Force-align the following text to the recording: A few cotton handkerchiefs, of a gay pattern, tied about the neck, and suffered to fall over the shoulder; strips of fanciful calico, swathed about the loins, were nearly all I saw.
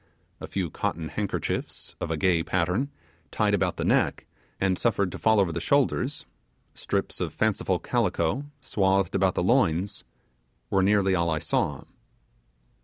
A 0.39 0.47
few 0.47 0.71
cotton 0.71 1.09
handkerchiefs, 1.09 1.95
of 2.01 2.09
a 2.09 2.17
gay 2.17 2.41
pattern, 2.41 2.89
tied 3.29 3.53
about 3.53 3.77
the 3.77 3.85
neck, 3.85 4.25
and 4.59 4.75
suffered 4.75 5.11
to 5.11 5.19
fall 5.19 5.39
over 5.39 5.51
the 5.51 5.61
shoulder; 5.61 6.07
strips 6.73 7.21
of 7.21 7.31
fanciful 7.35 7.77
calico, 7.77 8.45
swathed 8.61 9.13
about 9.13 9.35
the 9.35 9.43
loins, 9.43 10.03
were 10.71 10.81
nearly 10.81 11.13
all 11.13 11.29
I 11.29 11.37
saw. 11.37 11.83